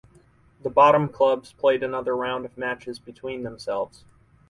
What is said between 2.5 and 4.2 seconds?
matches between themselves.